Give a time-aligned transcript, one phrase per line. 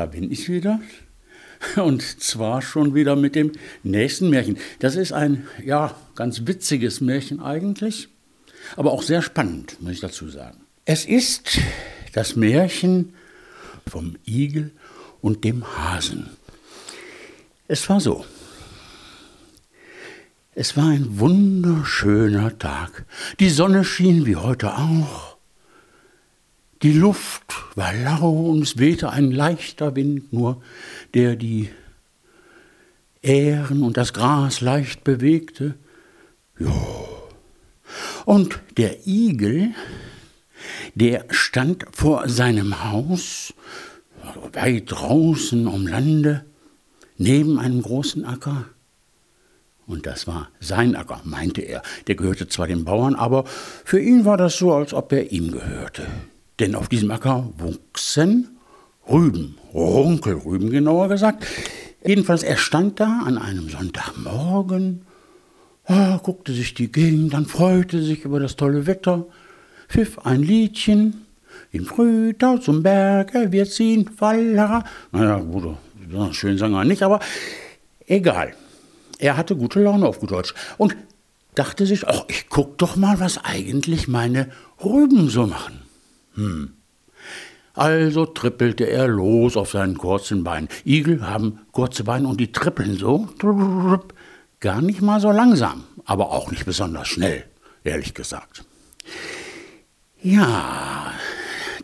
[0.00, 0.80] Da bin ich wieder.
[1.76, 3.52] Und zwar schon wieder mit dem
[3.82, 4.56] nächsten Märchen.
[4.78, 8.08] Das ist ein, ja, ganz witziges Märchen eigentlich,
[8.76, 10.62] aber auch sehr spannend, muss ich dazu sagen.
[10.86, 11.58] Es ist
[12.14, 13.12] das Märchen
[13.86, 14.70] vom Igel
[15.20, 16.30] und dem Hasen.
[17.68, 18.24] Es war so.
[20.54, 23.04] Es war ein wunderschöner Tag.
[23.38, 25.29] Die Sonne schien wie heute auch.
[26.82, 27.42] Die Luft
[27.74, 30.62] war lau und es wehte ein leichter Wind nur,
[31.12, 31.68] der die
[33.22, 35.74] Ähren und das Gras leicht bewegte.
[36.58, 37.08] Jo.
[38.24, 39.74] Und der Igel,
[40.94, 43.52] der stand vor seinem Haus,
[44.52, 46.44] weit draußen am Lande,
[47.18, 48.66] neben einem großen Acker.
[49.86, 51.82] Und das war sein Acker, meinte er.
[52.06, 53.44] Der gehörte zwar den Bauern, aber
[53.84, 56.06] für ihn war das so, als ob er ihm gehörte.
[56.60, 58.58] Denn auf diesem Acker wuchsen
[59.08, 61.46] Rüben, Runkelrüben genauer gesagt.
[62.04, 65.02] Jedenfalls, er stand da an einem Sonntagmorgen,
[65.86, 69.26] ah, guckte sich die Gegend an, freute sich über das tolle Wetter,
[69.88, 71.26] pfiff ein Liedchen,
[71.72, 74.84] im Frühtau zum Berge wir ziehen, Fallera.
[75.12, 75.76] Naja, gut,
[76.32, 77.20] schön sang er nicht, aber
[78.06, 78.54] egal.
[79.18, 80.96] Er hatte gute Laune auf gut Deutsch und
[81.54, 84.50] dachte sich, ach, ich guck doch mal, was eigentlich meine
[84.82, 85.89] Rüben so machen.
[86.34, 86.74] Hm.
[87.74, 90.68] Also trippelte er los auf seinen kurzen Beinen.
[90.84, 93.28] Igel haben kurze Beine und die trippeln so.
[94.60, 97.44] Gar nicht mal so langsam, aber auch nicht besonders schnell,
[97.84, 98.64] ehrlich gesagt.
[100.20, 101.12] Ja,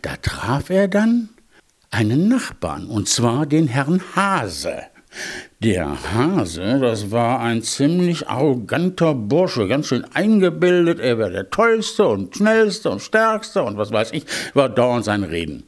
[0.01, 1.29] da traf er dann
[1.89, 4.83] einen Nachbarn, und zwar den Herrn Hase.
[5.59, 12.07] Der Hase, das war ein ziemlich arroganter Bursche, ganz schön eingebildet, er wäre der Tollste
[12.07, 15.63] und Schnellste und Stärkste und was weiß ich, war dauernd sein Reden.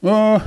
[0.00, 0.40] Ja,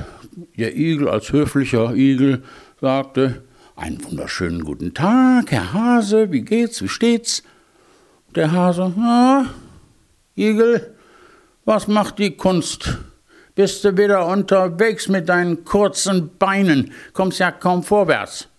[0.58, 2.44] der Igel als höflicher Igel
[2.82, 3.44] sagte,
[3.76, 7.44] einen wunderschönen guten Tag, Herr Hase, wie geht's, wie steht's?
[8.34, 9.46] Der Hase, ja,
[10.36, 10.96] Igel,
[11.66, 12.98] was macht die Kunst?
[13.56, 18.50] Bist du wieder unterwegs mit deinen kurzen Beinen, kommst ja kaum vorwärts.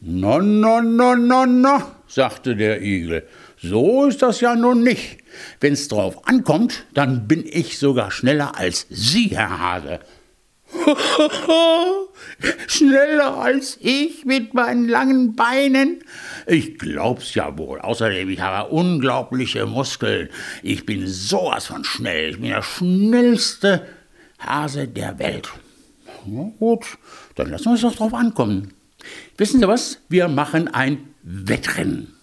[0.00, 3.28] No, no, no, no, no, sagte der Igel.
[3.56, 5.18] So ist das ja nun nicht.
[5.60, 10.00] Wenn's drauf ankommt, dann bin ich sogar schneller als Sie, Herr Hase.
[12.66, 16.02] Schneller als ich mit meinen langen Beinen?
[16.46, 17.80] Ich glaub's ja wohl.
[17.80, 20.28] Außerdem, ich habe unglaubliche Muskeln.
[20.62, 22.30] Ich bin sowas von schnell.
[22.30, 23.86] Ich bin der schnellste
[24.38, 25.50] Hase der Welt.
[26.26, 26.86] Na gut,
[27.34, 28.72] dann lassen wir es doch drauf ankommen.
[29.36, 29.98] Wissen Sie was?
[30.08, 32.14] Wir machen ein Wettrennen.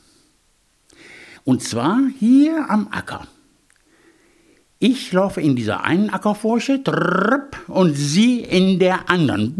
[1.43, 3.27] Und zwar hier am Acker.
[4.81, 6.81] Ich laufe in dieser einen Ackerfurche
[7.67, 9.53] und Sie in der anderen.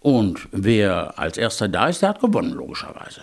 [0.00, 3.20] Und wer als erster da ist, der hat gewonnen, logischerweise.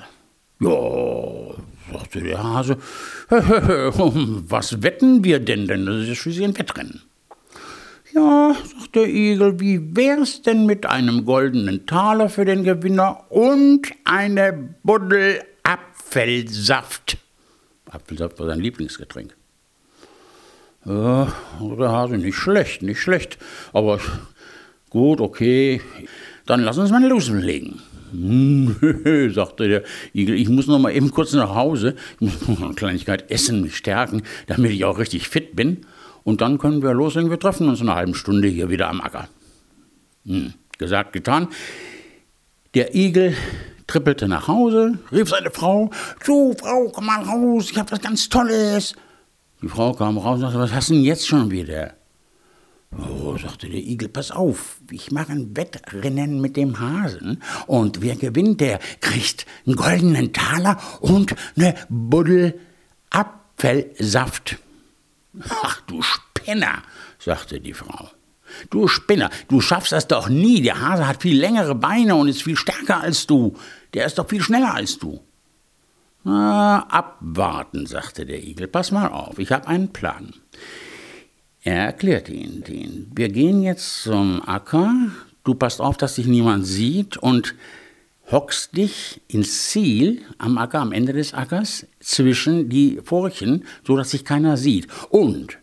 [0.60, 1.56] Ja,
[1.92, 2.78] sagte der Hase,
[3.30, 5.68] was wetten wir denn?
[5.68, 7.02] Denn das ist schließlich ein Wettrennen.
[8.14, 13.88] Ja, sagt der Igel, wie wär's denn mit einem goldenen Taler für den Gewinner und
[14.04, 17.18] eine Buddel Apfelsaft?
[17.90, 19.36] Apfelsaft war sein Lieblingsgetränk.
[20.86, 23.38] Ja, der Hase, nicht schlecht, nicht schlecht.
[23.74, 24.00] Aber
[24.90, 25.82] gut, okay,
[26.46, 27.82] dann lass uns mal loslegen.
[28.12, 29.84] Hm, sagte der
[30.14, 31.96] Igel, ich muss noch mal eben kurz nach Hause.
[32.20, 35.86] Ich muss noch eine Kleinigkeit essen, mich stärken, damit ich auch richtig fit bin.
[36.24, 37.30] Und dann können wir loslegen.
[37.30, 39.28] Wir treffen uns in einer halben Stunde hier wieder am Acker.
[40.26, 41.50] Hm, gesagt, getan.
[42.74, 43.36] Der Igel
[43.90, 45.90] trippelte nach Hause, rief seine Frau:
[46.26, 48.94] Du, Frau, komm mal raus, ich habe was ganz Tolles.
[49.62, 51.94] Die Frau kam raus und sagte: Was hast du denn jetzt schon wieder?
[52.98, 58.16] Oh, sagte der Igel, pass auf, ich mache ein Wettrennen mit dem Hasen und wer
[58.16, 62.60] gewinnt, der kriegt einen goldenen Taler und eine Buddel
[63.12, 64.58] Apfelsaft.
[65.50, 66.82] Ach, du Spinner,
[67.20, 68.10] sagte die Frau.
[68.70, 70.62] Du Spinner, du schaffst das doch nie.
[70.62, 73.56] Der Hase hat viel längere Beine und ist viel stärker als du.
[73.94, 75.20] Der ist doch viel schneller als du.
[76.24, 78.68] Na, abwarten, sagte der Igel.
[78.68, 80.34] Pass mal auf, ich habe einen Plan.
[81.62, 83.12] Er erklärte ihn den.
[83.16, 84.94] Wir gehen jetzt zum Acker.
[85.44, 87.56] Du passt auf, dass dich niemand sieht und
[88.32, 94.12] hockst dich ins Ziel am Acker, am Ende des Ackers, zwischen die Furchen, so dass
[94.12, 94.88] sich keiner sieht.
[95.10, 95.58] Und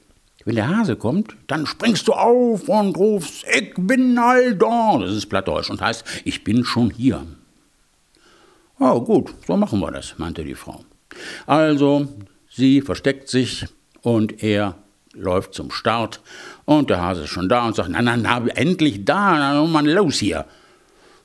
[0.45, 4.99] wenn der Hase kommt, dann springst du auf und rufst, ich bin all da.
[4.99, 7.27] Das ist Plattdeutsch und heißt, ich bin schon hier.
[8.79, 10.85] Oh, gut, so machen wir das, meinte die Frau.
[11.47, 12.09] Also,
[12.51, 13.67] sie versteckt sich
[14.03, 14.75] und er
[15.13, 16.21] läuft zum Start
[16.67, 19.87] Und der Hase ist schon da und sagt, na, na, na, endlich da, na, Mann,
[19.87, 20.45] los hier.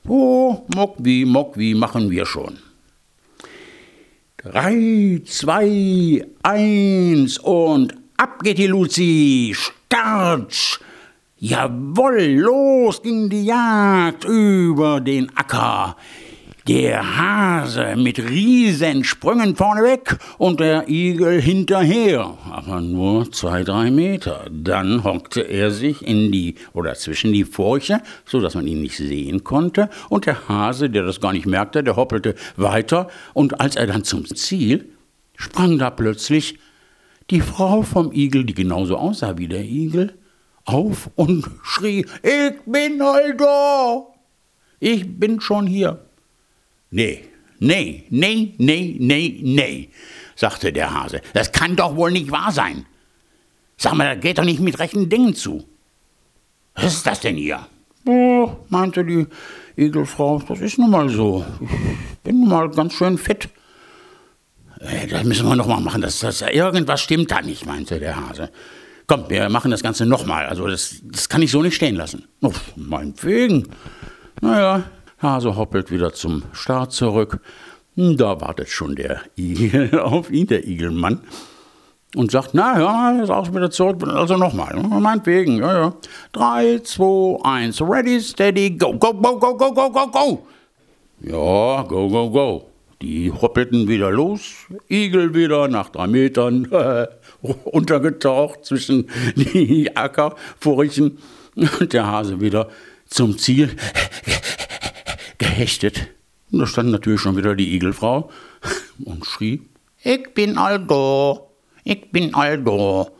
[0.06, 2.58] Oh, mock wie, mock wie, machen wir schon.
[4.38, 10.80] Drei, zwei, eins und ab geht die Luzi, Startsch.
[11.38, 15.96] Jawoll, los ging die Jagd über den Acker.
[16.68, 22.38] Der Hase mit Riesensprüngen vorneweg und der Igel hinterher.
[22.52, 24.46] Aber nur zwei, drei Meter.
[24.48, 28.96] Dann hockte er sich in die oder zwischen die Furche, so dass man ihn nicht
[28.96, 29.90] sehen konnte.
[30.08, 33.08] Und der Hase, der das gar nicht merkte, der hoppelte weiter.
[33.34, 34.88] Und als er dann zum Ziel,
[35.34, 36.60] sprang da plötzlich
[37.30, 40.14] die Frau vom Igel, die genauso aussah wie der Igel,
[40.64, 44.06] auf und schrie: Ich bin halt da!
[44.78, 45.98] Ich bin schon hier.
[46.92, 47.24] Nee,
[47.58, 49.88] nee, nee, nee, nee, nee,
[50.36, 51.22] sagte der Hase.
[51.32, 52.84] Das kann doch wohl nicht wahr sein.
[53.78, 55.64] Sag mal, das geht doch nicht mit rechten Dingen zu.
[56.74, 57.66] Was ist das denn hier?
[58.06, 59.26] Oh, meinte die
[59.76, 61.46] Igelfrau, das ist nun mal so.
[61.60, 63.48] Ich bin nun mal ganz schön fit.
[64.80, 66.02] Äh, das müssen wir noch mal machen.
[66.02, 68.50] Das, das, irgendwas stimmt da nicht, meinte der Hase.
[69.06, 70.44] Komm, wir machen das Ganze noch mal.
[70.46, 72.26] Also das, das kann ich so nicht stehen lassen.
[72.42, 73.68] Oh, meinetwegen.
[74.42, 74.84] Naja,
[75.22, 77.40] Hase hoppelt wieder zum Start zurück.
[77.94, 81.20] Da wartet schon der Igel auf ihn, der Igelmann.
[82.14, 85.94] Und sagt, na ja, ist auch wieder zurück, also nochmal, meinetwegen, ja, ja.
[86.32, 90.46] Drei, zwei, eins, ready, steady, go, go, go, go, go, go, go, go.
[91.20, 92.68] Ja, go, go, go.
[93.00, 96.68] Die hoppelten wieder los, Igel wieder nach drei Metern
[97.64, 101.16] untergetaucht zwischen die Ackerfurchen
[101.56, 102.68] und der Hase wieder
[103.06, 103.74] zum Ziel
[105.52, 106.08] gehechtet.
[106.50, 108.30] Und da stand natürlich schon wieder die Igelfrau
[109.04, 109.62] und schrie,
[110.02, 111.50] ich bin Aldo,
[111.84, 113.10] ich bin Aldo.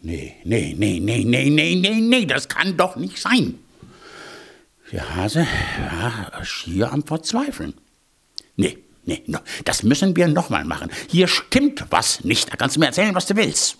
[0.00, 3.58] Nee, nee, nee, nee, nee, nee, nee, nee, das kann doch nicht sein.
[4.92, 5.46] Der Hase
[6.00, 7.74] war schier am Verzweifeln.
[8.54, 9.22] Nee, nee,
[9.64, 10.90] das müssen wir nochmal machen.
[11.08, 12.52] Hier stimmt was nicht.
[12.52, 13.78] Da kannst du mir erzählen, was du willst.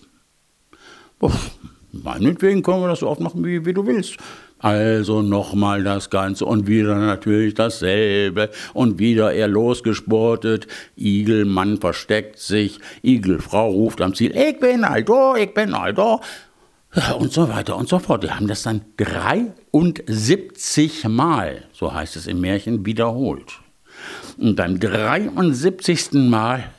[1.19, 1.51] Uff,
[1.93, 4.17] meinetwegen können wir das so oft machen, wie, wie du willst.
[4.59, 10.65] Also nochmal das Ganze und wieder natürlich dasselbe und wieder er losgesportet.
[10.95, 16.21] Igelmann versteckt sich, Igelfrau ruft am Ziel, ich bin Aldo, ich bin Aldo.
[17.19, 18.23] Und so weiter und so fort.
[18.23, 23.59] Die haben das dann 73 Mal, so heißt es im Märchen, wiederholt.
[24.37, 26.13] Und beim 73.
[26.13, 26.71] Mal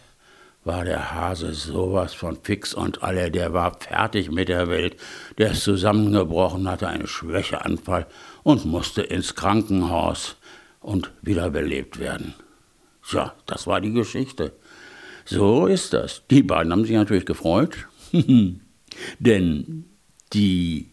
[0.68, 4.96] war der Hase sowas von fix und alle, der war fertig mit der Welt,
[5.38, 8.06] der ist zusammengebrochen, hatte einen Schwächeanfall
[8.42, 10.36] und musste ins Krankenhaus
[10.80, 12.34] und wiederbelebt werden.
[13.02, 14.52] Tja, das war die Geschichte.
[15.24, 16.22] So ist das.
[16.30, 17.88] Die beiden haben sich natürlich gefreut,
[19.18, 19.84] denn
[20.34, 20.90] die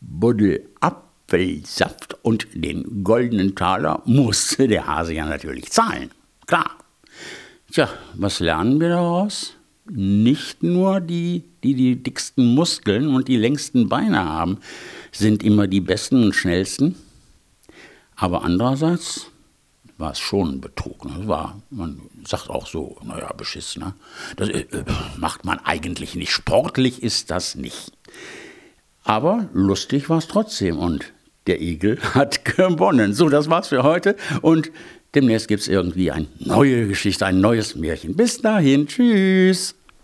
[0.00, 6.12] Buddel Apfelsaft und den goldenen Taler musste der Hase ja natürlich zahlen.
[6.46, 6.78] Klar.
[7.70, 9.54] Tja, was lernen wir daraus?
[9.90, 14.58] Nicht nur die, die die dicksten Muskeln und die längsten Beine haben,
[15.12, 16.96] sind immer die besten und schnellsten.
[18.16, 19.26] Aber andererseits
[19.98, 21.04] war es schon ein Betrug.
[21.04, 21.28] Ne?
[21.28, 23.82] War, man sagt auch so, naja, beschissen.
[23.82, 23.94] Ne?
[24.36, 24.66] Das äh,
[25.18, 26.32] macht man eigentlich nicht.
[26.32, 27.92] Sportlich ist das nicht.
[29.04, 31.12] Aber lustig war es trotzdem und
[31.46, 33.12] der Igel hat gewonnen.
[33.12, 34.70] So, das war's für heute und
[35.14, 38.14] Demnächst gibt es irgendwie eine neue Geschichte, ein neues Märchen.
[38.14, 39.74] Bis dahin, tschüss.